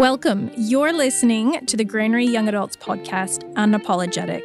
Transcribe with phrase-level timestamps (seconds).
[0.00, 0.50] Welcome.
[0.56, 4.42] You're listening to the Granary Young Adults podcast, Unapologetic,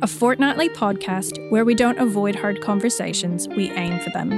[0.00, 4.32] a fortnightly podcast where we don't avoid hard conversations, we aim for them.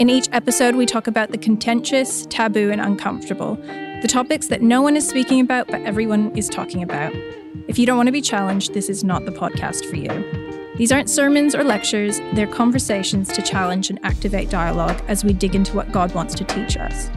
[0.00, 3.54] In each episode, we talk about the contentious, taboo, and uncomfortable,
[4.02, 7.14] the topics that no one is speaking about but everyone is talking about.
[7.68, 10.74] If you don't want to be challenged, this is not the podcast for you.
[10.78, 15.54] These aren't sermons or lectures, they're conversations to challenge and activate dialogue as we dig
[15.54, 17.08] into what God wants to teach us.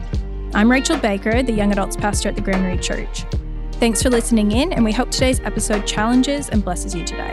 [0.54, 3.24] I'm Rachel Baker, the young adults pastor at the Granary Church.
[3.72, 7.30] Thanks for listening in, and we hope today's episode challenges and blesses you today.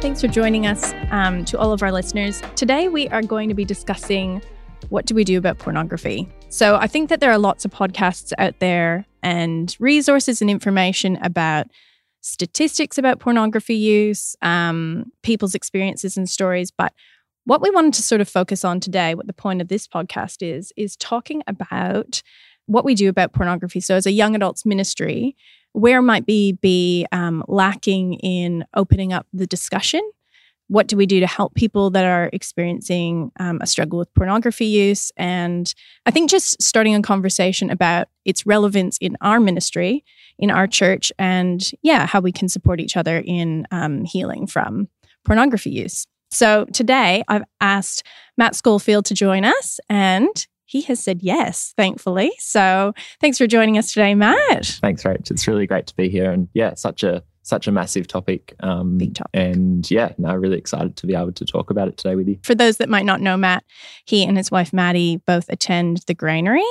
[0.00, 2.40] Thanks for joining us um, to all of our listeners.
[2.54, 4.42] Today, we are going to be discussing
[4.90, 6.28] what do we do about pornography.
[6.48, 11.16] So, I think that there are lots of podcasts out there and resources and information
[11.22, 11.66] about
[12.20, 16.92] statistics about pornography use, um, people's experiences and stories, but
[17.46, 20.38] what we wanted to sort of focus on today, what the point of this podcast
[20.40, 22.22] is, is talking about
[22.66, 23.80] what we do about pornography.
[23.80, 25.36] So, as a young adults ministry,
[25.72, 30.00] where might we be um, lacking in opening up the discussion?
[30.68, 34.66] What do we do to help people that are experiencing um, a struggle with pornography
[34.66, 35.12] use?
[35.16, 35.72] And
[36.04, 40.04] I think just starting a conversation about its relevance in our ministry,
[40.40, 44.88] in our church, and yeah, how we can support each other in um, healing from
[45.24, 46.08] pornography use.
[46.30, 48.02] So today I've asked
[48.36, 52.32] Matt Scholefield to join us and he has said yes, thankfully.
[52.38, 54.66] So thanks for joining us today, Matt.
[54.66, 55.30] Thanks, Rach.
[55.30, 56.30] It's really great to be here.
[56.30, 58.56] And yeah, such a such a massive topic.
[58.60, 59.30] Um, Big topic.
[59.32, 62.40] And yeah, now really excited to be able to talk about it today with you.
[62.42, 63.62] For those that might not know Matt,
[64.04, 66.64] he and his wife Maddie both attend the granary,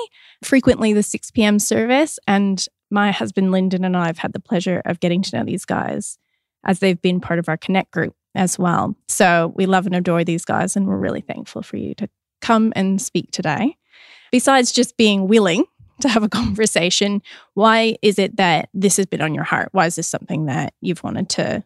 [0.43, 1.59] frequently the 6 p.m.
[1.59, 2.19] service.
[2.27, 5.63] And my husband Lyndon and I have had the pleasure of getting to know these
[5.63, 6.17] guys
[6.65, 8.95] as they've been part of our Connect group as well.
[9.07, 12.09] So we love and adore these guys, and we're really thankful for you to
[12.41, 13.77] come and speak today.
[14.31, 15.65] Besides just being willing
[16.01, 17.21] to have a conversation,
[17.53, 19.69] why is it that this has been on your heart?
[19.71, 21.63] Why is this something that you've wanted to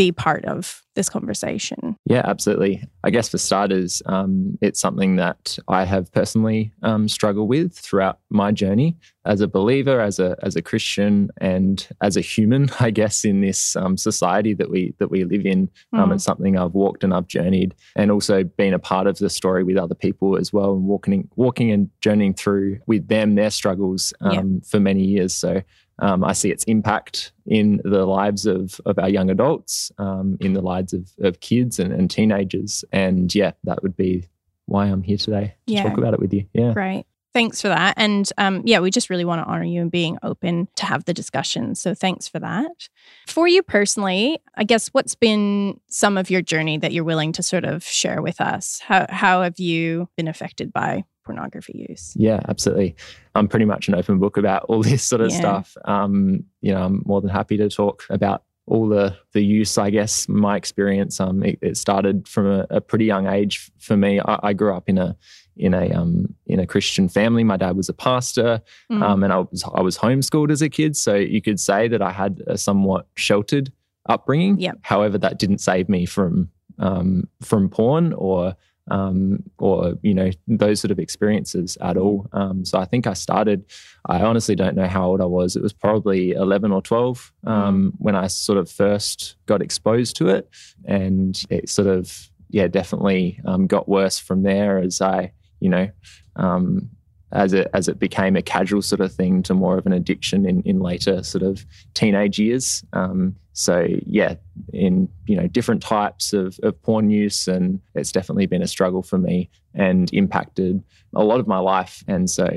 [0.00, 1.94] be part of this conversation?
[2.06, 2.82] Yeah, absolutely.
[3.04, 8.18] I guess for starters, um, it's something that I have personally um, struggled with throughout
[8.30, 8.96] my journey
[9.26, 12.70] as a believer, as a as a Christian, and as a human.
[12.80, 16.14] I guess in this um, society that we that we live in, mm.
[16.14, 19.64] it's something I've walked and I've journeyed, and also been a part of the story
[19.64, 24.14] with other people as well, and walking walking and journeying through with them their struggles
[24.22, 24.40] yeah.
[24.40, 25.34] Um, for many years.
[25.34, 25.62] So
[26.00, 30.52] um, I see its impact in the lives of, of our young adults, um, in
[30.52, 32.84] the lives of, of kids and, and, teenagers.
[32.92, 34.28] And yeah, that would be
[34.66, 35.82] why I'm here today to yeah.
[35.82, 36.46] talk about it with you.
[36.52, 36.72] Yeah.
[36.72, 37.04] Great.
[37.32, 37.94] Thanks for that.
[37.96, 41.04] And um, yeah, we just really want to honor you and being open to have
[41.04, 41.76] the discussion.
[41.76, 42.88] So thanks for that.
[43.28, 47.42] For you personally, I guess what's been some of your journey that you're willing to
[47.42, 48.80] sort of share with us?
[48.80, 52.12] How, how have you been affected by pornography use.
[52.16, 52.96] Yeah, absolutely.
[53.34, 55.38] I'm pretty much an open book about all this sort of yeah.
[55.38, 55.76] stuff.
[55.84, 59.78] Um, you know, I'm more than happy to talk about all the the use.
[59.78, 61.20] I guess my experience.
[61.20, 64.20] Um, it, it started from a, a, pretty young age for me.
[64.20, 65.16] I, I, grew up in a
[65.56, 67.42] in a um in a Christian family.
[67.42, 68.60] My dad was a pastor,
[68.90, 69.02] mm.
[69.02, 70.96] um, and I was I was homeschooled as a kid.
[70.96, 73.72] So you could say that I had a somewhat sheltered
[74.08, 74.58] upbringing.
[74.58, 74.78] Yep.
[74.82, 78.56] However, that didn't save me from um, from porn or
[78.90, 82.28] um, or you know those sort of experiences at all.
[82.32, 83.64] Um, so I think I started.
[84.06, 85.56] I honestly don't know how old I was.
[85.56, 87.96] It was probably eleven or twelve um, mm.
[87.98, 90.48] when I sort of first got exposed to it,
[90.84, 95.88] and it sort of yeah definitely um, got worse from there as I you know
[96.36, 96.90] um,
[97.32, 100.46] as it as it became a casual sort of thing to more of an addiction
[100.46, 101.64] in in later sort of
[101.94, 102.84] teenage years.
[102.92, 104.34] Um, so yeah,
[104.72, 109.02] in you know different types of, of porn use, and it's definitely been a struggle
[109.02, 110.82] for me and impacted
[111.14, 112.04] a lot of my life.
[112.06, 112.48] And so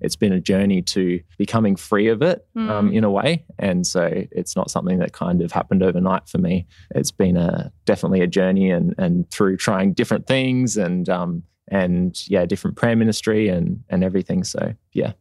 [0.00, 2.68] it's been a journey to becoming free of it mm.
[2.68, 3.44] um, in a way.
[3.58, 6.66] And so it's not something that kind of happened overnight for me.
[6.94, 12.20] It's been a definitely a journey, and and through trying different things and um, and
[12.28, 14.44] yeah, different prayer ministry and and everything.
[14.44, 15.12] So yeah.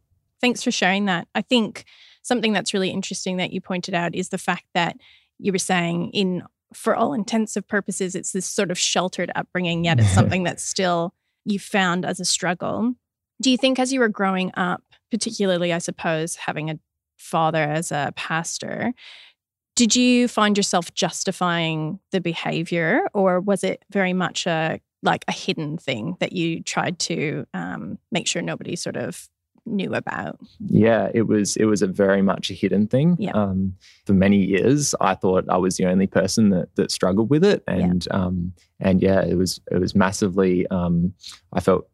[0.41, 1.27] Thanks for sharing that.
[1.35, 1.85] I think
[2.29, 4.95] something that's really interesting that you pointed out is the fact that
[5.37, 6.43] you were saying in
[6.73, 11.13] for all intensive purposes it's this sort of sheltered upbringing yet it's something that's still
[11.45, 12.93] you found as a struggle.
[13.41, 16.79] Do you think as you were growing up particularly i suppose having a
[17.17, 18.93] father as a pastor
[19.75, 25.31] did you find yourself justifying the behavior or was it very much a like a
[25.31, 29.29] hidden thing that you tried to um, make sure nobody sort of
[29.69, 30.39] knew about?
[30.59, 33.15] Yeah, it was it was a very much a hidden thing.
[33.19, 33.31] Yeah.
[33.31, 33.75] Um,
[34.05, 37.63] for many years, I thought I was the only person that that struggled with it,
[37.67, 38.17] and yeah.
[38.17, 40.67] Um, and yeah, it was it was massively.
[40.67, 41.13] Um,
[41.53, 41.87] I felt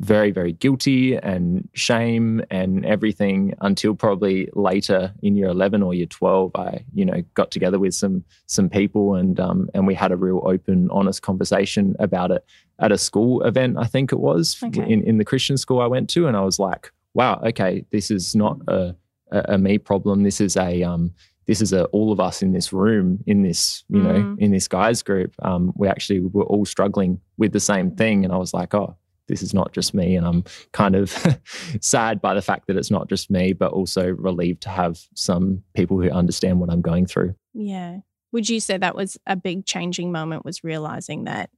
[0.00, 6.06] very, very guilty and shame and everything until probably later in year 11 or year
[6.06, 6.50] 12.
[6.54, 10.16] I, you know, got together with some some people and um, and we had a
[10.16, 12.44] real open, honest conversation about it
[12.78, 13.76] at a school event.
[13.78, 14.82] I think it was Okay.
[14.90, 18.10] in in the Christian school I went to, and I was like, wow, okay, this
[18.10, 18.96] is not a
[19.30, 20.22] a, a me problem.
[20.22, 21.12] This is a um,
[21.46, 24.38] this is a all of us in this room in this you know Mm.
[24.38, 25.34] in this guys group.
[25.42, 28.96] Um, we actually were all struggling with the same thing, and I was like, oh,
[29.30, 31.10] this is not just me, and I'm kind of
[31.80, 35.62] sad by the fact that it's not just me, but also relieved to have some
[35.74, 37.34] people who understand what I'm going through.
[37.54, 37.98] Yeah.
[38.32, 41.50] Would you say that was a big changing moment was realizing that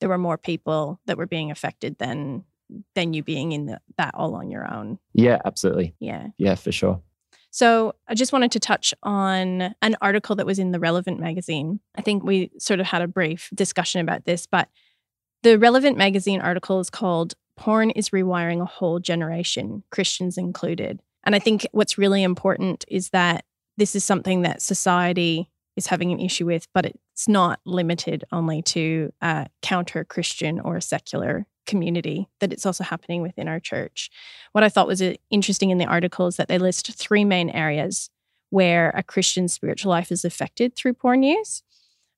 [0.00, 2.44] there were more people that were being affected than
[2.94, 4.98] than you being in the, that all on your own?
[5.12, 5.94] Yeah, absolutely.
[6.00, 6.28] Yeah.
[6.38, 7.02] Yeah, for sure.
[7.50, 11.78] So I just wanted to touch on an article that was in the Relevant magazine.
[11.94, 14.68] I think we sort of had a brief discussion about this, but
[15.44, 21.00] the Relevant magazine article is called Porn is Rewiring a Whole Generation, Christians Included.
[21.22, 23.44] And I think what's really important is that
[23.76, 28.62] this is something that society is having an issue with, but it's not limited only
[28.62, 29.12] to
[29.60, 34.10] counter Christian or secular community, that it's also happening within our church.
[34.52, 37.50] What I thought was uh, interesting in the article is that they list three main
[37.50, 38.08] areas
[38.48, 41.62] where a Christian spiritual life is affected through porn use.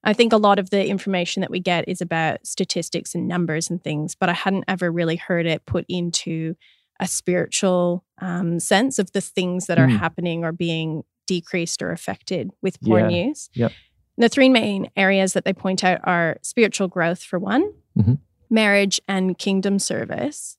[0.06, 3.68] I think a lot of the information that we get is about statistics and numbers
[3.68, 6.54] and things, but I hadn't ever really heard it put into
[7.00, 9.98] a spiritual um, sense of the things that are Mm.
[9.98, 13.26] happening or being decreased or affected with porn Yeah.
[13.26, 13.50] use.
[13.54, 13.72] Yep.
[14.16, 18.18] The three main areas that they point out are spiritual growth, for one, Mhm.
[18.48, 20.56] marriage, and kingdom service.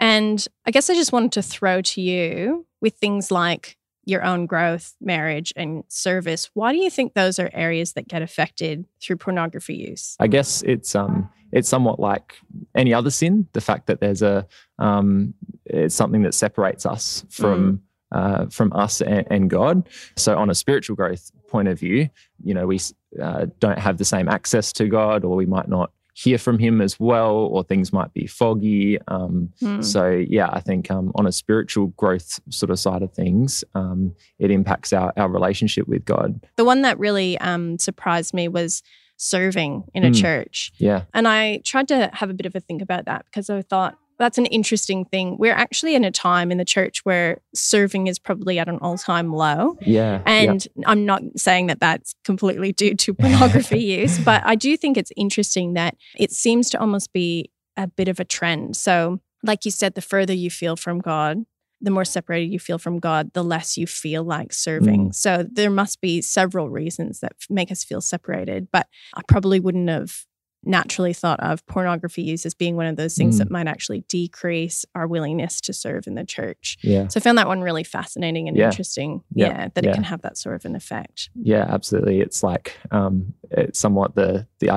[0.00, 3.76] And I guess I just wanted to throw to you with things like
[4.06, 6.50] your own growth, marriage, and service.
[6.54, 10.16] Why do you think those are areas that get affected through pornography use?
[10.20, 12.34] I guess it's um it's somewhat like
[12.74, 13.46] any other sin.
[13.52, 14.46] The fact that there's a
[14.78, 15.34] um
[15.64, 19.88] it's something that separates us from uh, from us and, and God.
[20.16, 22.08] So on a spiritual growth point of view,
[22.42, 22.80] you know we
[23.20, 26.80] uh, don't have the same access to God, or we might not hear from Him
[26.80, 28.98] as well, or things might be foggy.
[29.08, 29.82] Um, Hmm.
[29.82, 34.14] so yeah, I think um, on a spiritual growth sort of side of things, um,
[34.38, 36.40] it impacts our our relationship with God.
[36.56, 38.82] The one that really um, surprised me was
[39.16, 40.20] serving in a Mm.
[40.20, 40.72] church.
[40.78, 43.62] Yeah, And I tried to have a bit of a think about that because I
[43.62, 45.36] thought that's an interesting thing.
[45.38, 48.98] We're actually in a time in the church where serving is probably at an all
[48.98, 49.76] time low.
[49.80, 50.22] yeah, yeah.
[50.26, 54.96] And I'm not saying that that's completely due to pornography use, but I do think
[54.96, 58.76] it's interesting that it seems to almost be a bit of a trend.
[58.76, 61.44] So, like you said, the further you feel from God,
[61.80, 65.08] the more separated you feel from God, the less you feel like serving.
[65.08, 65.14] Mm.
[65.14, 69.88] So, there must be several reasons that make us feel separated, but I probably wouldn't
[69.88, 70.24] have
[70.66, 73.38] naturally thought of pornography use as being one of those things Mm.
[73.38, 76.78] that might actually decrease our willingness to serve in the church.
[76.82, 77.08] yeah.
[77.08, 78.66] So I found that one really fascinating and Yeah.
[78.66, 79.22] interesting.
[79.34, 79.48] Yeah.
[79.48, 81.30] Yeah, that it can have that sort of an effect.
[81.34, 82.20] Yeah, absolutely.
[82.20, 84.70] It's like um, it's somewhat the the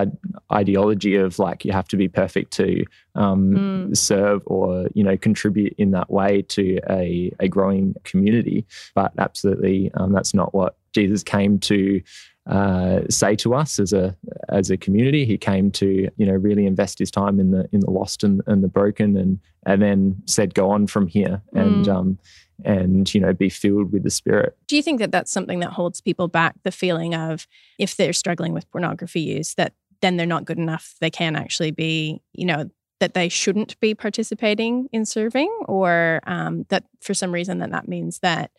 [0.52, 2.84] ideology of like you have to be perfect to
[3.16, 3.98] um, Mm.
[3.98, 8.66] serve or you know contribute in that way to a a growing community.
[8.96, 12.02] But absolutely, um, that's not what Jesus came to
[12.48, 14.16] uh, say to us as a
[14.50, 15.26] as a community.
[15.26, 18.42] He came to you know really invest his time in the in the lost and,
[18.48, 21.96] and the broken, and and then said, "Go on from here." And Mm.
[21.96, 22.20] um,
[22.66, 24.58] and you know be filled with the Spirit.
[24.68, 26.56] Do you think that that's something that holds people back?
[26.64, 30.96] The feeling of if they're struggling with pornography use, that then they're not good enough.
[31.00, 32.70] They can actually be, you know,
[33.00, 37.88] that they shouldn't be participating in serving, or um, that for some reason that that
[37.88, 38.52] means that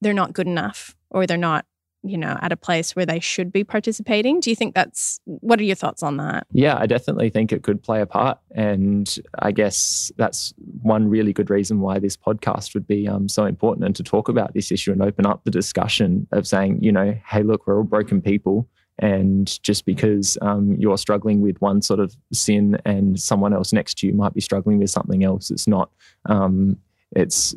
[0.00, 1.66] they're not good enough, or they're not,
[2.02, 4.40] you know, at a place where they should be participating.
[4.40, 5.20] Do you think that's?
[5.24, 6.46] What are your thoughts on that?
[6.52, 8.38] Yeah, I definitely think it could play a part.
[8.54, 13.44] And I guess that's one really good reason why this podcast would be um, so
[13.44, 16.92] important and to talk about this issue and open up the discussion of saying, you
[16.92, 18.68] know, hey, look, we're all broken people.
[18.98, 23.98] And just because um, you're struggling with one sort of sin and someone else next
[23.98, 25.90] to you might be struggling with something else, it's not,
[26.26, 26.76] um,
[27.16, 27.54] it's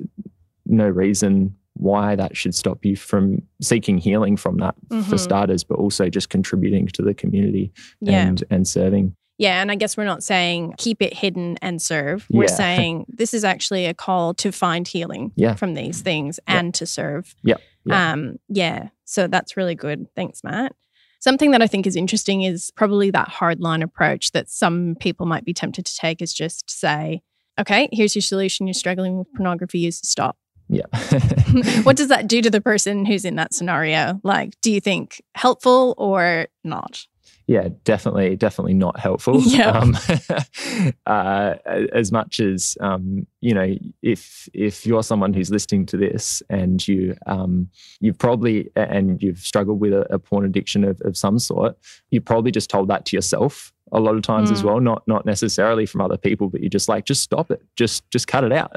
[0.65, 5.20] no reason why that should stop you from seeking healing from that for Mhm.
[5.20, 8.25] starters, but also just contributing to the community Yeah.
[8.27, 9.15] and and serving.
[9.38, 12.25] Yeah, and I guess we're not saying keep it hidden and serve.
[12.32, 12.48] We're Yeah.
[12.55, 15.55] saying this is actually a call to find healing Yeah.
[15.55, 17.36] from these things and to serve.
[17.44, 17.60] Yep.
[17.86, 18.12] Yeah.
[18.13, 18.89] Um, yeah.
[19.03, 20.08] So that's really good.
[20.15, 20.74] Thanks, Matt.
[21.20, 25.44] Something that I think is interesting is probably that hardline approach that some people might
[25.44, 27.22] be tempted to take is just say,
[27.60, 28.67] okay, here's your solution.
[28.67, 30.38] You're struggling with pornography use, stop.
[30.67, 30.86] Yeah.
[31.84, 34.19] what does that do to the person who's in that scenario?
[34.24, 37.05] Like, do you think helpful or not?
[37.48, 39.41] yeah, definitely, definitely not helpful.
[39.45, 39.69] Yeah.
[39.69, 39.95] Um,
[41.05, 41.55] uh,
[41.93, 46.86] as much as um, you know, if if you're someone who's listening to this and
[46.88, 47.69] you um,
[48.00, 51.77] you've probably and you've struggled with a, a porn addiction of, of some sort,
[52.10, 54.53] you probably just told that to yourself a lot of times mm.
[54.53, 57.62] as well not not necessarily from other people but you're just like just stop it
[57.75, 58.72] just just cut it out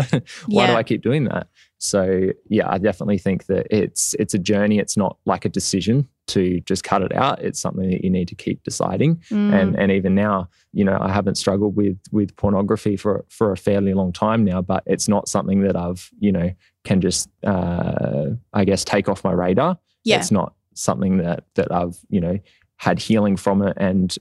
[0.46, 0.66] why yeah.
[0.66, 4.78] do i keep doing that so yeah i definitely think that it's it's a journey
[4.78, 7.42] it's not like a decision to just cut it out.
[7.42, 9.16] It's something that you need to keep deciding.
[9.30, 9.52] Mm.
[9.52, 13.56] And and even now, you know, I haven't struggled with with pornography for for a
[13.56, 16.50] fairly long time now, but it's not something that I've you know
[16.84, 19.78] can just uh, I guess take off my radar.
[20.04, 20.18] Yeah.
[20.18, 22.38] It's not something that that I've you know
[22.78, 24.16] had healing from it and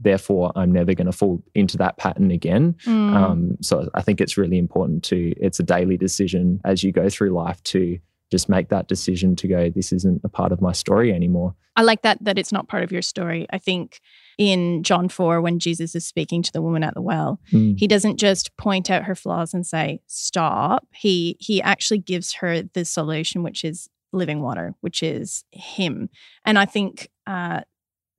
[0.00, 2.74] therefore i'm never going to fall into that pattern again.
[2.84, 3.14] Mm.
[3.14, 7.08] um, so i think it's really important to it's a daily decision as you go
[7.08, 7.98] through life to
[8.30, 11.54] just make that decision to go this isn't a part of my story anymore.
[11.76, 13.46] I like that that it's not part of your story.
[13.50, 14.00] I think
[14.38, 17.74] in john 4 when jesus is speaking to the woman at the well mm.
[17.78, 20.86] he doesn't just point out her flaws and say stop.
[20.92, 26.10] He he actually gives her the solution which is living water which is him.
[26.44, 27.62] And i think uh,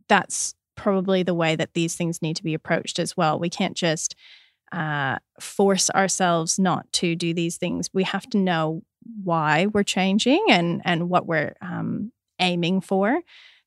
[0.08, 3.76] that's probably the way that these things need to be approached as well we can't
[3.76, 4.16] just
[4.72, 7.90] uh, force ourselves not to do these things.
[7.94, 8.84] We have to know
[9.24, 13.22] why we're changing and and what we're um, aiming for.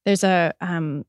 [0.05, 1.05] There's a um,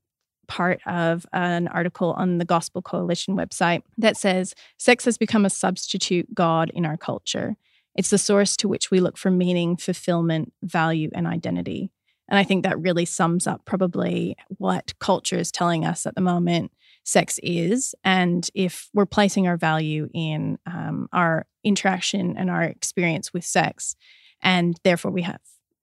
[0.47, 5.49] part of an article on the Gospel Coalition website that says sex has become a
[5.49, 7.55] substitute god in our culture.
[7.95, 11.91] It's the source to which we look for meaning, fulfillment, value, and identity.
[12.31, 16.21] And I think that really sums up probably what culture is telling us at the
[16.21, 16.71] moment
[17.03, 17.93] sex is.
[18.05, 23.95] And if we're placing our value in um, our interaction and our experience with sex,
[24.41, 25.41] and therefore we have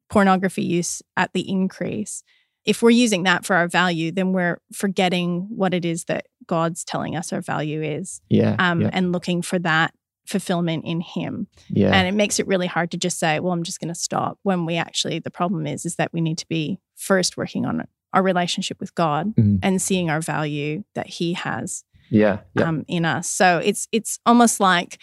[0.08, 2.22] pornography use at the increase.
[2.64, 6.82] If we're using that for our value, then we're forgetting what it is that God's
[6.82, 8.22] telling us our value is.
[8.30, 8.56] Yeah.
[8.58, 8.90] Um, yeah.
[8.92, 9.92] And looking for that
[10.28, 11.48] fulfillment in Him.
[11.68, 11.90] Yeah.
[11.90, 14.38] And it makes it really hard to just say, well, I'm just going to stop
[14.42, 17.86] when we actually, the problem is, is that we need to be first working on
[18.12, 19.56] our relationship with God mm-hmm.
[19.62, 21.84] and seeing our value that He has.
[22.10, 22.64] Yeah, yeah.
[22.64, 23.28] Um, in us.
[23.28, 24.98] So it's it's almost like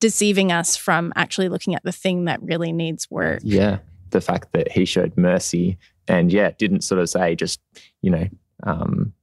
[0.00, 3.40] deceiving us from actually looking at the thing that really needs work.
[3.42, 3.78] Yeah.
[4.10, 7.60] The fact that he showed mercy and yeah, didn't sort of say just,
[8.02, 8.28] you know,
[8.64, 9.14] um,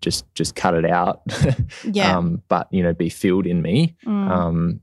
[0.00, 1.22] just just cut it out.
[1.84, 2.16] yeah.
[2.16, 3.96] Um, but you know, be filled in me.
[4.06, 4.30] Mm.
[4.30, 4.80] Um,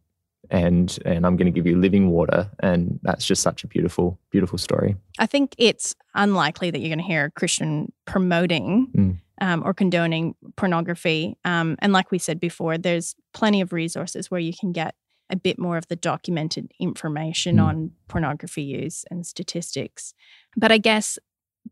[0.49, 4.19] and and I'm going to give you living water, and that's just such a beautiful,
[4.31, 4.95] beautiful story.
[5.19, 9.17] I think it's unlikely that you're going to hear a Christian promoting mm.
[9.41, 11.37] um, or condoning pornography.
[11.45, 14.95] Um, and like we said before, there's plenty of resources where you can get
[15.29, 17.63] a bit more of the documented information mm.
[17.63, 20.13] on pornography use and statistics.
[20.55, 21.19] But I guess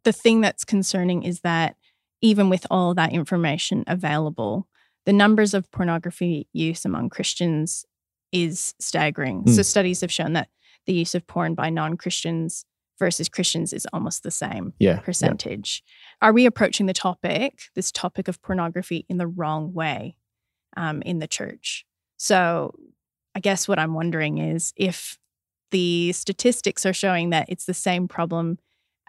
[0.04, 1.76] the thing that's concerning is that
[2.22, 4.68] even with all that information available,
[5.06, 7.86] the numbers of pornography use among Christians
[8.36, 9.46] is staggering.
[9.46, 9.56] Mm.
[9.56, 10.50] So studies have shown that
[10.86, 12.66] the use of porn by non-Christians
[13.00, 15.82] versus Christians is almost the same yeah, percentage.
[15.86, 16.28] Yeah.
[16.28, 20.18] Are we approaching the topic, this topic of pornography, in the wrong way
[20.76, 21.86] um, in the church?
[22.18, 22.76] So
[23.34, 25.18] I guess what I'm wondering is if
[25.72, 28.60] the statistics are showing that it's the same problem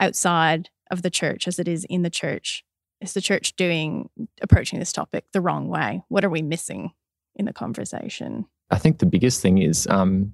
[0.00, 2.64] outside of the church as it is in the church,
[3.00, 4.08] is the church doing
[4.40, 6.02] approaching this topic the wrong way?
[6.08, 6.92] What are we missing
[7.34, 8.46] in the conversation?
[8.70, 10.32] I think the biggest thing is um,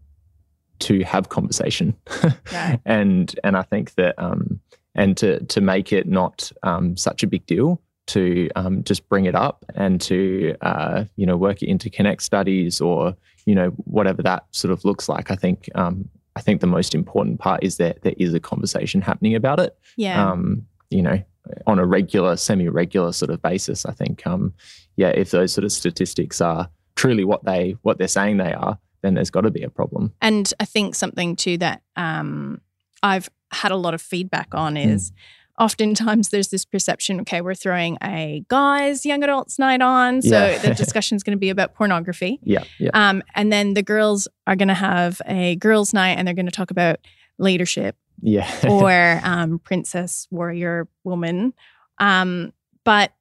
[0.81, 1.97] to have conversation,
[2.53, 2.81] right.
[2.85, 4.61] and and I think that um,
[4.95, 9.27] and to to make it not um, such a big deal to um, just bring
[9.27, 13.69] it up and to uh, you know work it into connect studies or you know
[13.85, 15.31] whatever that sort of looks like.
[15.31, 19.03] I think um, I think the most important part is that there is a conversation
[19.03, 19.77] happening about it.
[19.97, 20.31] Yeah.
[20.31, 21.23] Um, you know,
[21.67, 23.87] on a regular, semi-regular sort of basis.
[23.87, 24.53] I think, um,
[24.97, 28.79] yeah, if those sort of statistics are truly what they what they're saying they are,
[29.03, 30.13] then there's got to be a problem.
[30.21, 32.61] And I think something too that um,
[33.03, 35.11] I've had a lot of feedback on is.
[35.11, 35.15] Mm
[35.59, 40.59] oftentimes there's this perception okay we're throwing a guys young adults night on so yeah.
[40.59, 42.91] the discussion is going to be about pornography yeah, yeah.
[42.95, 46.47] Um, and then the girls are going to have a girls night and they're going
[46.47, 47.01] to talk about
[47.39, 51.53] leadership yeah or um, princess warrior woman
[51.99, 52.53] um,
[52.85, 53.13] but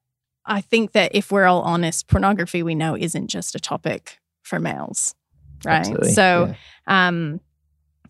[0.45, 4.59] i think that if we're all honest pornography we know isn't just a topic for
[4.59, 5.15] males
[5.63, 6.11] right Absolutely.
[6.11, 6.55] so
[6.87, 7.07] yeah.
[7.07, 7.39] um,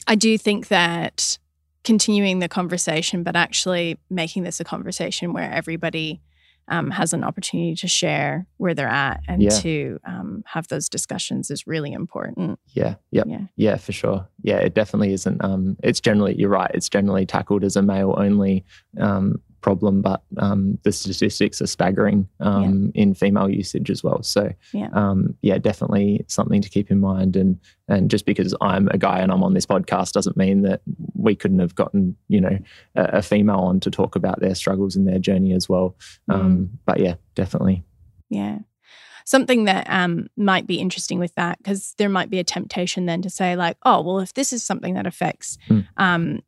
[0.07, 1.37] i do think that
[1.83, 6.21] continuing the conversation, but actually making this a conversation where everybody
[6.67, 9.49] um, has an opportunity to share where they're at and yeah.
[9.49, 12.59] to um, have those discussions is really important.
[12.73, 13.25] Yeah, yep.
[13.27, 14.27] yeah, yeah, for sure.
[14.43, 15.43] Yeah, it definitely isn't.
[15.43, 16.71] Um, it's generally you're right.
[16.73, 18.63] It's generally tackled as a male only
[18.99, 24.21] um, problem, but um, the statistics are staggering um, in female usage as well.
[24.23, 24.89] So Yeah.
[24.93, 27.35] um, yeah, definitely something to keep in mind.
[27.35, 30.81] And and just because I'm a guy and I'm on this podcast doesn't mean that
[31.13, 32.57] we couldn't have gotten you know
[32.95, 35.95] a, a female on to talk about their struggles and their journey as well.
[36.29, 37.83] Um, But yeah, definitely.
[38.29, 38.59] Yeah.
[39.23, 43.21] Something that um, might be interesting with that, because there might be a temptation then
[43.21, 46.41] to say, like, oh, well, if this is something that affects, Mm.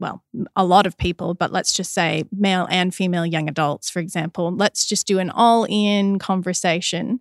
[0.00, 0.22] Well,
[0.56, 4.54] a lot of people, but let's just say male and female young adults, for example,
[4.54, 7.20] let's just do an all in conversation.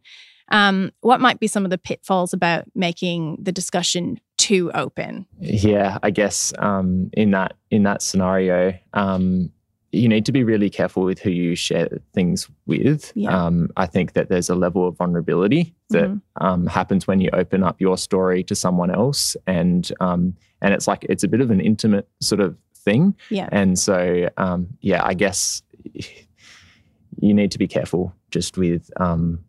[0.50, 5.26] Um, what might be some of the pitfalls about making the discussion too open?
[5.40, 9.52] Yeah, I guess um, in that in that scenario, um,
[9.92, 13.12] you need to be really careful with who you share things with.
[13.16, 13.30] Yeah.
[13.46, 16.22] Um, I think that there's a level of vulnerability that Mhm.
[16.40, 20.88] um, happens when you open up your story to someone else, and um, and it's
[20.88, 22.56] like it's a bit of an intimate sort of
[22.88, 23.16] thing.
[23.30, 23.50] Yeah.
[23.52, 25.62] And so, um, yeah, I guess
[27.26, 29.40] you need to be careful just with, um,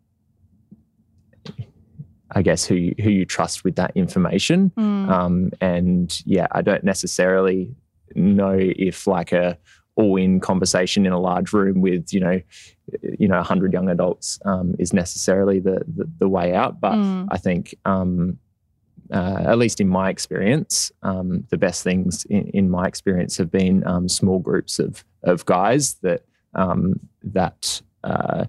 [2.31, 4.71] I guess who you, who you trust with that information.
[4.77, 5.09] Mm.
[5.09, 7.75] Um, and yeah, I don't necessarily
[8.15, 9.57] know if like a
[9.95, 12.41] all-in conversation in a large room with you know,
[13.19, 16.79] you know, hundred young adults um, is necessarily the, the the way out.
[16.79, 17.27] But Mm.
[17.31, 18.37] I think, um,
[19.11, 23.49] uh, at least in my experience, um, the best things in, in my experience have
[23.51, 26.21] been um, small groups of of guys that
[26.55, 28.45] um, that uh,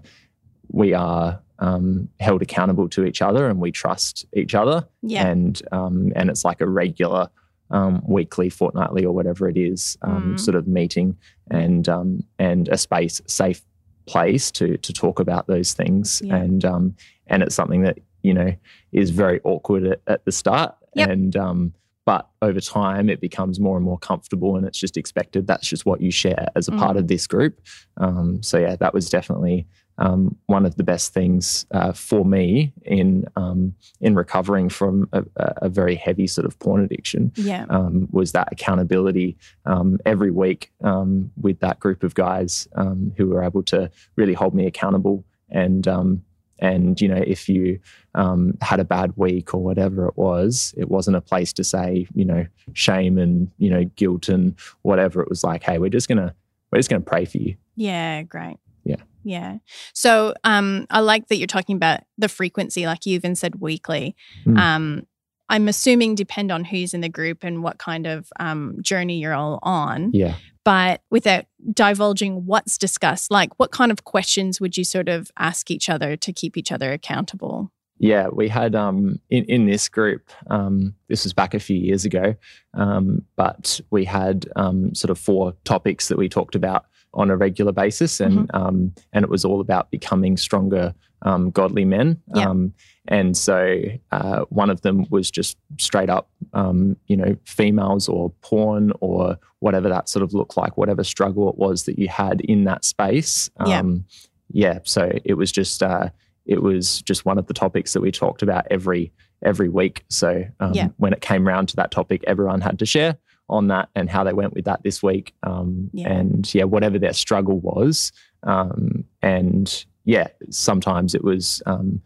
[0.71, 5.27] we are um, held accountable to each other and we trust each other, yeah.
[5.27, 7.29] and um, and it's like a regular.
[7.73, 10.39] Um, weekly, fortnightly, or whatever it is, um, Mm.
[10.41, 11.15] sort of meeting,
[11.49, 13.61] and um, and a space, safe
[14.07, 16.35] place to to talk about those things, Yeah.
[16.35, 16.95] and um,
[17.27, 18.53] and it's something that you know
[18.91, 21.09] is very awkward at, at the start Yep.
[21.09, 21.73] and um
[22.05, 25.85] but over time it becomes more and more comfortable and it's just expected that's just
[25.85, 26.99] what you share as a part Mm.
[26.99, 27.61] of this group
[27.97, 32.73] um so yeah that was definitely um, one of the best things uh, for me
[32.85, 37.65] in um, in recovering from a, a very heavy sort of porn addiction yeah.
[37.69, 43.27] um, was that accountability um, every week um, with that group of guys um, who
[43.27, 46.23] were able to really hold me accountable and um,
[46.61, 47.79] and you know if you
[48.15, 52.07] um, had a bad week or whatever it was it wasn't a place to say
[52.13, 56.07] you know shame and you know guilt and whatever it was like hey we're just
[56.07, 56.33] gonna
[56.71, 58.57] we're just gonna pray for you Yeah, great.
[58.83, 58.97] Yeah.
[59.23, 59.57] Yeah.
[59.93, 64.15] So um I like that you're talking about the frequency, like you even said weekly.
[64.45, 64.57] Mm.
[64.57, 65.07] Um
[65.51, 69.35] I'm assuming depend on who's in the group and what kind of um, journey you're
[69.35, 74.83] all on, yeah but without divulging what's discussed, like what kind of questions would you
[74.83, 77.71] sort of ask each other to keep each other accountable?
[77.97, 80.31] Yeah, we had um, in in this group.
[80.49, 82.35] Um, this was back a few years ago,
[82.73, 87.37] um, but we had um, sort of four topics that we talked about on a
[87.37, 92.21] regular basis, and um, and it was all about becoming stronger, um, godly men.
[92.47, 92.73] Um,
[93.07, 93.81] and so
[94.11, 99.37] uh, one of them was just straight up, um, you know, females or porn or
[99.59, 102.85] whatever that sort of looked like, whatever struggle it was that you had in that
[102.85, 103.49] space.
[103.65, 103.79] Yeah.
[103.79, 104.05] Um,
[104.51, 104.79] yeah.
[104.83, 105.81] So it was just.
[105.83, 106.09] Uh,
[106.45, 109.11] it was just one of the topics that we talked about every
[109.43, 110.03] every week.
[110.09, 113.17] So um, when it came round to that topic, everyone had to share
[113.49, 115.33] on that and how they went with that this week.
[115.43, 116.11] Um, Yeah.
[116.11, 118.11] And yeah, whatever their struggle was.
[118.43, 122.01] Um, and yeah, sometimes it was um,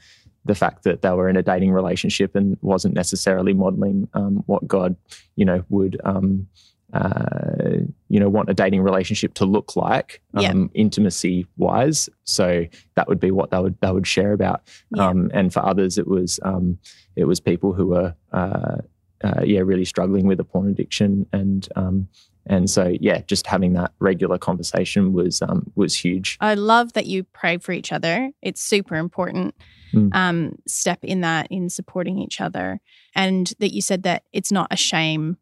[0.46, 4.68] the fact that they were in a dating relationship and wasn't necessarily modeling um, what
[4.68, 4.96] God,
[5.36, 6.00] you know, would.
[6.04, 6.48] Um,
[6.94, 10.52] uh, you know, want a dating relationship to look like, Yeah.
[10.52, 12.10] um, intimacy wise.
[12.24, 14.62] So that would be what they would they would share about.
[14.96, 15.08] Yeah.
[15.08, 16.78] Um, and for others, it was um,
[17.18, 18.78] it was people who were uh,
[19.24, 22.08] uh, yeah really struggling with a porn addiction, and um,
[22.48, 26.38] and so yeah, just having that regular conversation was um, was huge.
[26.42, 28.32] I love that you pray for each other.
[28.42, 29.56] It's super important
[29.94, 30.14] Mm.
[30.14, 32.82] um, step in that in supporting each other,
[33.14, 35.38] and that you said that it's not a shame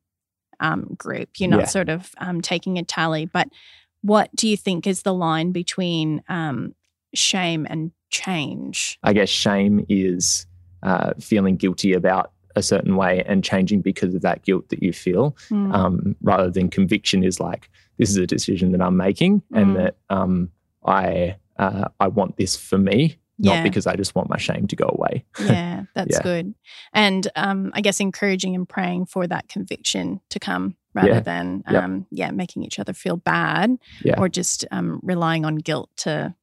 [0.59, 1.29] um, group.
[1.39, 1.65] You're not Yeah.
[1.65, 3.47] sort of um, taking a tally, but
[4.01, 6.75] what do you think is the line between um,
[7.15, 8.99] shame and change?
[9.01, 10.45] I guess shame is
[10.83, 14.93] uh, feeling guilty about a certain way and changing because of that guilt that you
[14.93, 15.35] feel.
[15.49, 19.71] Mm, um, rather than conviction is like this is a decision that I'm making and
[19.71, 19.73] Mm.
[19.75, 20.49] that um,
[20.85, 23.55] I uh, I want this for me, Yeah.
[23.55, 25.23] not because I just want my shame to go away.
[25.39, 26.23] yeah, that's Yeah.
[26.23, 26.55] good.
[26.93, 31.19] And um, I guess encouraging and praying for that conviction to come rather Yeah.
[31.21, 31.83] than Yep.
[31.83, 33.77] um, yeah making each other feel bad
[34.17, 36.33] or just um, relying on guilt to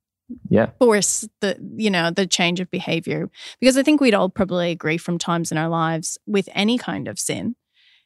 [0.48, 4.70] Yeah, force the you know the change of behavior because i think we'd all probably
[4.70, 7.56] agree from times in our lives with any kind of sin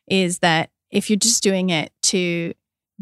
[0.09, 2.53] is that if you're just doing it to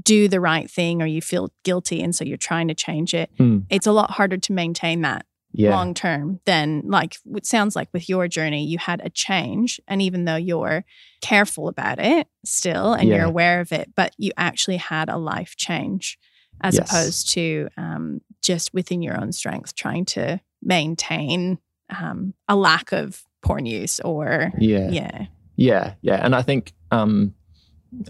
[0.02, 3.30] do the right thing or you feel guilty and so you're trying to change it
[3.38, 3.64] Mm.
[3.70, 5.70] it's a lot harder to maintain that Yeah.
[5.70, 10.00] long term than like it sounds like with your journey you had a change and
[10.00, 10.84] even though you're
[11.20, 15.54] careful about it still and you're aware of it but you actually had a life
[15.56, 16.18] change
[16.60, 16.90] as Yes.
[16.90, 21.58] opposed to um, just within your own strength trying to maintain
[21.90, 24.88] um, a lack of porn use or yeah.
[24.90, 27.34] yeah Yeah, yeah, and I think um,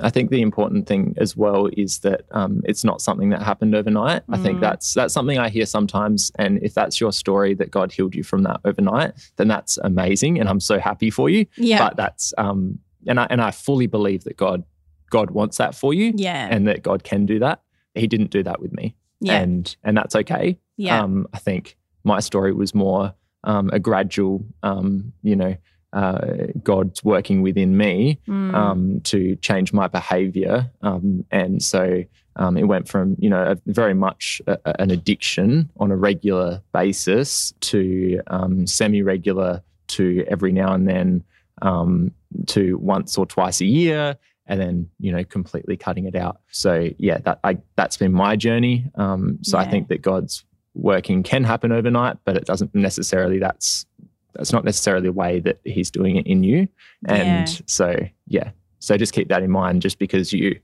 [0.00, 3.74] I think the important thing as well is that um, it's not something that happened
[3.74, 4.22] overnight.
[4.28, 4.60] I think Mm.
[4.60, 8.22] that's that's something I hear sometimes, and if that's your story that God healed you
[8.22, 11.46] from that overnight, then that's amazing, and I'm so happy for you.
[11.56, 12.78] yeah But that's um,
[13.08, 14.62] and I and I fully believe that God
[15.10, 17.60] God wants that for you, yeah and that God can do that.
[17.94, 20.58] He didn't do that with me, yeah and and that's okay.
[20.76, 25.56] yeah Um, I think my story was more um, a gradual, um, you know,
[25.92, 28.54] uh, God's working within me Mm.
[28.54, 30.70] um, to change my behavior.
[30.80, 32.02] Um, and so
[32.36, 35.96] um, it went from, you know, a, very much a, a- an addiction on a
[35.96, 41.22] regular basis to um, semi regular to every now and then
[41.60, 42.12] um,
[42.46, 44.16] to once or twice a year.
[44.46, 46.40] And then, you know, completely cutting it out.
[46.50, 48.84] So yeah, that I, that's been my journey.
[48.96, 53.38] Um, so I think that God's working can happen overnight, but it doesn't necessarily.
[53.38, 53.86] That's
[54.34, 56.66] that's not necessarily the way that He's doing it in you.
[57.06, 57.60] And Yeah.
[57.66, 58.50] so, yeah.
[58.80, 59.80] So just keep that in mind.
[59.80, 60.58] Just because you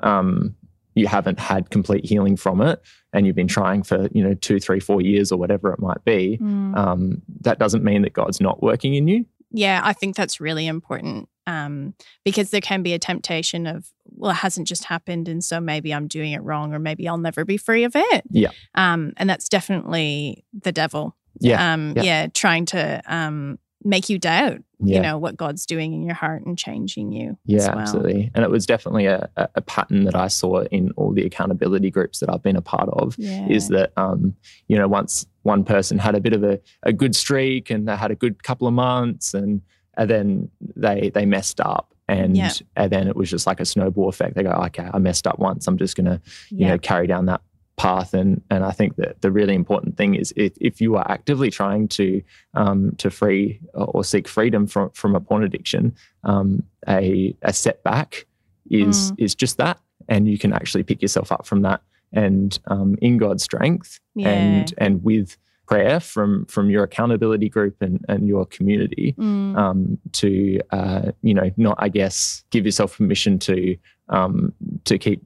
[0.00, 0.54] um,
[0.94, 2.80] you haven't had complete healing from it,
[3.12, 6.04] and you've been trying for you know two, three, four years or whatever it might
[6.04, 6.76] be, Mm.
[6.76, 9.26] um, that doesn't mean that God's not working in you.
[9.50, 14.30] Yeah, I think that's really important um, because there can be a temptation of, well,
[14.30, 17.44] it hasn't just happened, and so maybe I'm doing it wrong, or maybe I'll never
[17.44, 18.22] be free of it.
[18.30, 18.50] Yeah.
[18.74, 21.16] um, and that's definitely the devil.
[21.40, 22.02] Yeah, um, yeah.
[22.02, 24.96] yeah, trying to um, make you doubt, Yeah.
[24.96, 27.30] you know, what God's doing in your heart and changing you.
[27.30, 27.80] as Yeah, well.
[27.80, 28.30] absolutely.
[28.34, 31.90] And it was definitely a, a a pattern that I saw in all the accountability
[31.90, 33.16] groups that I've been a part of.
[33.18, 34.34] Yeah, is that um,
[34.68, 37.96] you know once one person had a bit of a, a good streak and they
[37.96, 39.60] had a good couple of months and
[39.96, 42.52] and then they they messed up and Yeah.
[42.76, 44.34] and then it was just like a snowball effect.
[44.34, 45.66] They go, okay, I messed up once.
[45.66, 47.40] I'm just gonna you yeah, know carry down that
[47.76, 51.10] path and and I think that the really important thing is if, if you are
[51.10, 52.22] actively trying to
[52.54, 58.26] um, to free or seek freedom from from a porn addiction, um, a a setback
[58.70, 59.14] is Mm.
[59.18, 59.78] is just that,
[60.08, 64.28] and you can actually pick yourself up from that and um, in God's strength yeah.
[64.28, 69.98] and and with prayer from from your accountability group and and your community Mm, um,
[70.12, 73.76] to uh, you know not I guess give yourself permission to
[74.08, 74.52] um,
[74.84, 75.22] to keep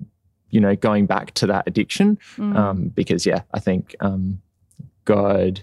[0.51, 2.18] you know going back to that addiction.
[2.37, 2.57] Mm.
[2.57, 4.40] um, because yeah I think um,
[5.05, 5.62] God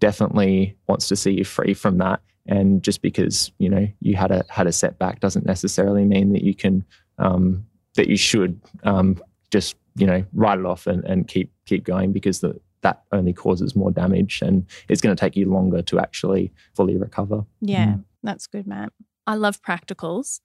[0.00, 2.20] definitely wants to see you free from that.
[2.46, 6.42] And just because you know you had a had a setback doesn't necessarily mean that
[6.42, 6.84] you can
[7.18, 11.84] um, that you should um, just you know write it off and, and keep keep
[11.84, 15.82] going because the, that only causes more damage and it's going to take you longer
[15.82, 17.44] to actually fully recover.
[17.60, 18.04] Yeah, Mm.
[18.22, 18.92] that's good, Matt.
[19.26, 20.40] I love practicals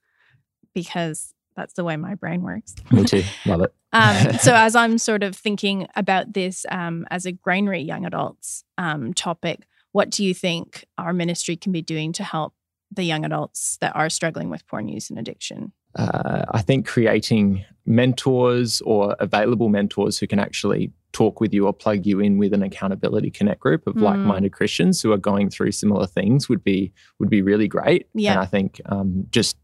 [0.73, 2.75] because that's the way my brain works.
[2.91, 3.73] Me too, love it.
[3.93, 8.65] Um, so as I'm sort of thinking about this um, as a granary young adults
[8.77, 9.61] um, topic,
[9.93, 12.53] what do you think our ministry can be doing to help
[12.91, 15.71] the young adults that are struggling with porn use and addiction?
[15.95, 21.73] uh, I think creating mentors or available mentors who can actually talk with you or
[21.73, 24.01] plug you in with an accountability connect group of Mm.
[24.09, 26.79] like-minded Christians who are going through similar things would be
[27.19, 28.01] would be really great.
[28.13, 28.31] Yeah.
[28.33, 29.57] And I think um, just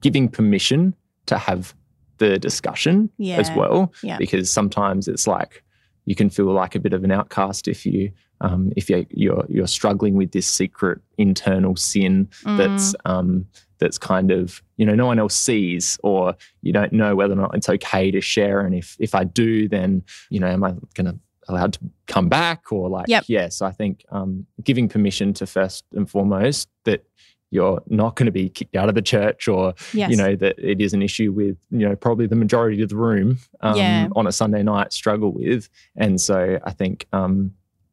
[0.00, 0.94] giving permission
[1.26, 1.74] to have
[2.18, 3.36] the discussion Yeah.
[3.42, 4.18] as well, Yeah.
[4.18, 5.62] because sometimes it's like
[6.06, 9.44] you can feel like a bit of an outcast if you um, if you're, you're
[9.48, 13.10] you're struggling with this secret internal sin that's Mm.
[13.10, 13.46] um,
[13.78, 17.36] that's kind of you know no one else sees or you don't know whether or
[17.36, 20.72] not it's okay to share and if if I do then you know am I
[20.94, 23.24] going to allowed to come back or like Yep.
[23.28, 27.04] yeah so I think um, giving permission to first and foremost that
[27.52, 30.10] you're not going to be kicked out of the church or yes.
[30.10, 32.96] you know that it is an issue with you know probably the majority of the
[32.96, 34.08] room um, Yeah.
[34.14, 37.52] on a Sunday night struggle with and so I think um,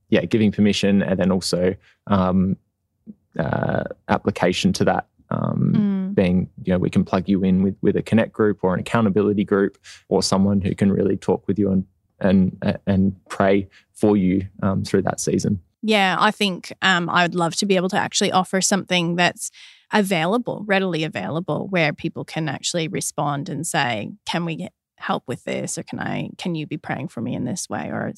[0.09, 1.75] yeah giving permission and then also
[2.07, 2.57] um,
[3.39, 6.15] uh, application to that um, Mm.
[6.15, 8.79] being you know we can plug you in with with a connect group or an
[8.79, 11.85] accountability group or someone who can really talk with you and
[12.19, 17.35] and and pray for you um, through that season Yeah, I think um, I would
[17.35, 19.51] love to be able to actually offer something that's
[19.93, 25.43] available, readily available, where people can actually respond and say, "Can we get help with
[25.43, 26.29] this?" or "Can I?
[26.37, 28.11] Can you be praying for me in this way?" or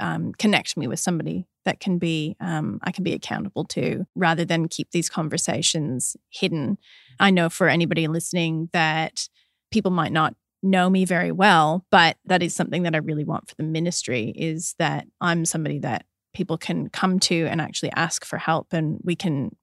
[0.00, 4.44] um, connect me with somebody that can be um, I can be accountable to, rather
[4.44, 6.78] than keep these conversations hidden.
[7.18, 9.28] I know for anybody listening that
[9.70, 13.48] people might not know me very well, but that is something that I really want
[13.48, 18.24] for the ministry is that I'm somebody that people can come to and actually ask
[18.24, 19.54] for help and we can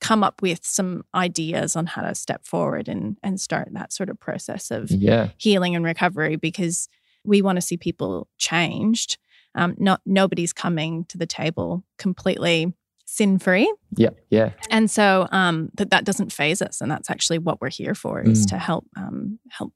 [0.00, 4.10] come up with some ideas on how to step forward and and start that sort
[4.10, 6.88] of process of yeah healing and recovery because
[7.24, 9.18] we want to see people changed
[9.56, 12.72] um, not nobody's coming to the table completely
[13.06, 17.38] sin free yeah yeah and so um, that that doesn't phase us and that's actually
[17.38, 18.50] what we're here for is Mm.
[18.50, 19.72] to help um, help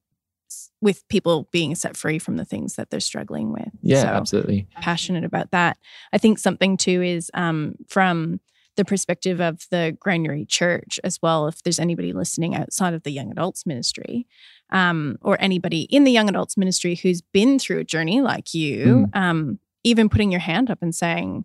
[0.83, 4.67] with people being set free from the things that they're struggling with yeah So- absolutely
[4.81, 5.77] passionate about that.
[6.13, 8.41] I think something too is um, from
[8.77, 11.47] the perspective of the Granary Church as well.
[11.49, 14.27] If there's anybody listening outside of the young adults ministry,
[14.73, 19.07] um, or anybody in the young adults ministry who's been through a journey like you,
[19.13, 21.45] um, even putting your hand up and saying,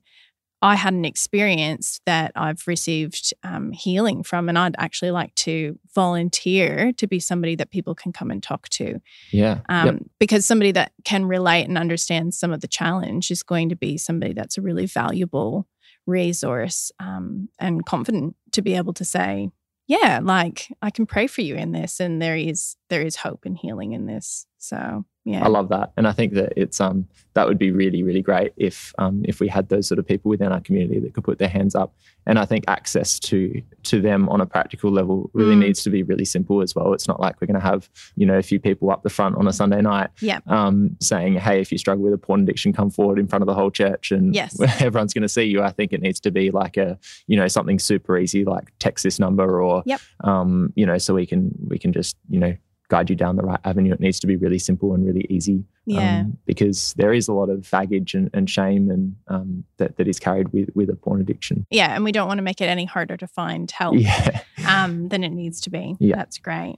[0.61, 5.77] I had an experience that I've received um, healing from, and I'd actually like to
[5.93, 8.99] volunteer to be somebody that people can come and talk to
[9.31, 9.95] yeah um, yep.
[10.19, 13.97] because somebody that can relate and understand some of the challenge is going to be
[13.97, 15.67] somebody that's a really valuable
[16.05, 19.49] resource um, and confident to be able to say
[19.87, 23.45] yeah like i can pray for you in this and there is there is hope
[23.45, 27.07] and healing in this so yeah I love that, and I think that it's um
[27.33, 30.29] that would be really really great if um if we had those sort of people
[30.29, 31.93] within our community that could put their hands up,
[32.25, 35.59] and I think access to to them on a practical level really Mm.
[35.65, 36.93] needs to be really simple as well.
[36.93, 39.35] It's not like we're going to have you know a few people up the front
[39.35, 40.39] on a Sunday night, Yeah.
[40.47, 43.47] um saying hey if you struggle with a porn addiction come forward in front of
[43.47, 44.59] the whole church and Yes.
[44.81, 45.61] everyone's going to see you.
[45.61, 49.03] I think it needs to be like a you know something super easy like text
[49.03, 50.01] this number or Yep.
[50.23, 52.55] um you know so we can we can just you know
[52.89, 53.93] guide you down the right avenue.
[53.93, 55.63] It needs to be really simple and really easy.
[55.85, 59.97] yeah Um, because there is a lot of baggage and, and shame and um, that,
[59.97, 61.65] that is carried with, with a porn addiction.
[61.71, 64.41] yeah and we don't want to make it any harder to find help Yeah.
[64.67, 65.95] um, than it needs to be.
[65.99, 66.15] Yeah.
[66.17, 66.77] That's great.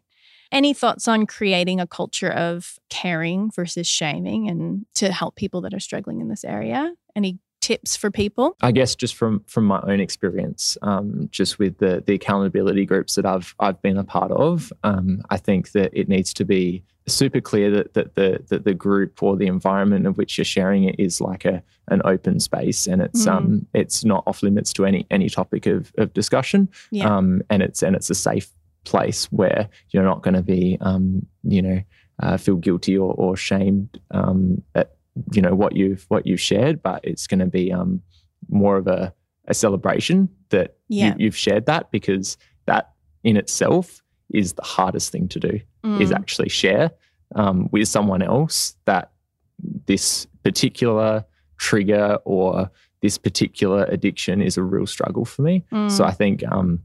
[0.52, 5.74] Any thoughts on creating a culture of caring versus shaming and to help people that
[5.74, 6.93] are struggling in this area?
[7.17, 8.56] Any tips for people?
[8.62, 13.15] I guess just from from my own experience, um, just with the the accountability groups
[13.15, 16.84] that I've I've been a part of, um, I think that it needs to be
[17.08, 20.84] super clear that that the that the group or the environment of which you're sharing
[20.84, 23.32] it is like a an open space and it's Mm.
[23.32, 26.67] um it's not off limits to any any topic of of discussion.
[26.91, 27.15] Yeah.
[27.15, 28.50] Um, and it's and it's a safe
[28.84, 31.82] place where you're not going to be um, you know
[32.22, 34.96] uh, feel guilty or, or shamed um, at
[35.34, 38.01] you know what you've what you've shared, but it's going to be um,
[38.49, 39.13] more of a,
[39.47, 41.08] a celebration that Yeah.
[41.17, 42.91] you, you've shared that because that
[43.23, 44.01] in itself
[44.34, 45.60] is the hardest thing to do
[45.99, 46.15] is Mm.
[46.15, 46.91] actually share
[47.36, 49.12] um, with someone else that
[49.86, 51.25] this particular
[51.58, 52.69] trigger or
[53.01, 55.63] this particular addiction is a real struggle for me.
[55.71, 55.89] Mm.
[55.91, 56.82] So I think um,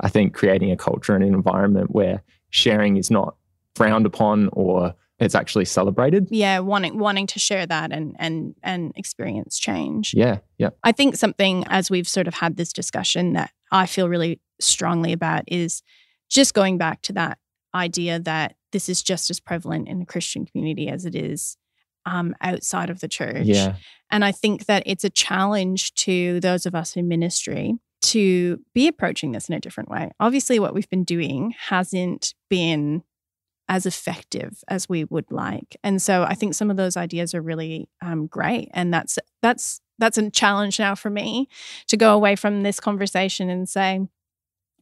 [0.00, 3.36] I think creating a culture and an environment where sharing is not
[3.76, 6.28] frowned upon or it's actually celebrated.
[6.30, 10.12] yeah, wanting wanting to share that and and and experience change.
[10.14, 14.08] Yeah, yeah, I think something as we've sort of had this discussion that I feel
[14.08, 15.82] really strongly about is
[16.28, 17.38] just going back to that
[17.74, 21.56] idea that this is just as prevalent in the Christian community as it is
[22.06, 23.46] um, outside of the church.
[23.46, 23.76] yeah,
[24.10, 28.86] And I think that it's a challenge to those of us in ministry to be
[28.86, 30.10] approaching this in a different way.
[30.20, 33.02] Obviously, what we've been doing hasn't been
[33.68, 37.42] as effective as we would like, and so I think some of those ideas are
[37.42, 38.68] really um, great.
[38.74, 41.48] And that's that's that's a challenge now for me
[41.88, 44.00] to go away from this conversation and say.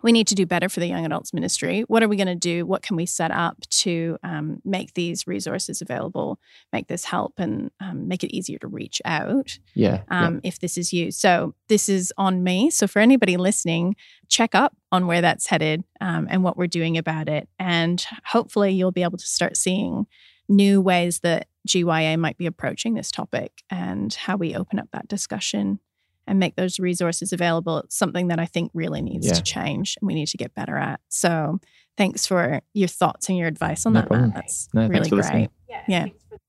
[0.02, 1.82] We need to do better for the young adults ministry.
[1.82, 2.66] What are we going to do?
[2.66, 6.38] What can we set up to um, make these resources available
[6.72, 10.26] make this help and um, make it easier to reach out yeah, yeah.
[10.26, 11.10] um, if this is you.
[11.10, 12.70] So this is on me.
[12.70, 13.96] So for anybody listening,
[14.28, 17.48] check up on where that's headed um, and what we're doing about it.
[17.58, 20.06] And hopefully you'll be able to start seeing
[20.48, 25.08] new ways that GYA might be approaching this topic and how we open up that
[25.08, 25.78] discussion
[26.26, 27.78] and make those resources available.
[27.78, 29.34] It's something that I think really needs Yeah.
[29.34, 31.00] to change and we need to get better at.
[31.08, 31.60] So
[31.96, 34.32] thanks for your thoughts and your advice on No that, problem.
[34.34, 35.12] That's No, really great.
[35.12, 35.48] listening.
[35.88, 36.06] Yeah.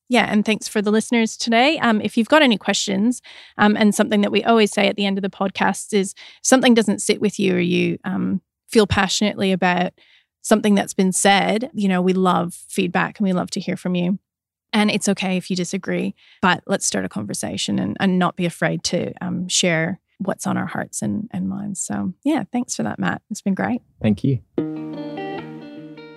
[0.09, 0.25] Yeah.
[0.31, 1.79] And thanks for the listeners today.
[1.79, 3.21] Um, if you've got any questions,
[3.57, 6.73] um, and something that we always say at the end of the podcast is something
[6.73, 9.93] doesn't sit with you or you um, feel passionately about
[10.41, 13.95] something that's been said, you know, we love feedback and we love to hear from
[13.95, 14.19] you.
[14.73, 18.45] And it's okay if you disagree, but let's start a conversation and, and not be
[18.45, 21.79] afraid to um, share what's on our hearts and, and minds.
[21.79, 23.21] So, yeah, thanks for that, Matt.
[23.29, 23.81] It's been great.
[24.01, 24.39] Thank you.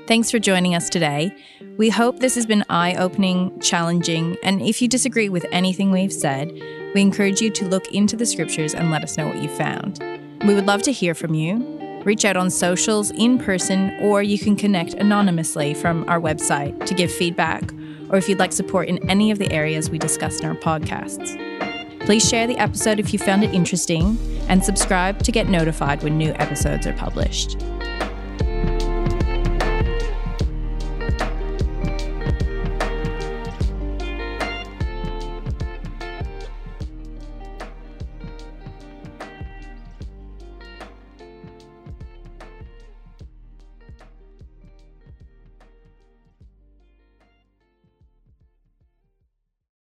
[0.07, 1.37] Thanks for joining us today.
[1.77, 6.13] We hope this has been eye opening, challenging, and if you disagree with anything we've
[6.13, 6.53] said,
[6.95, 9.99] we encourage you to look into the scriptures and let us know what you found.
[10.47, 11.75] We would love to hear from you.
[12.05, 16.95] Reach out on socials, in person, or you can connect anonymously from our website to
[16.95, 17.73] give feedback,
[18.11, 21.37] or if you'd like support in any of the areas we discussed in our podcasts.
[22.07, 24.17] Please share the episode if you found it interesting
[24.49, 27.59] and subscribe to get notified when new episodes are published.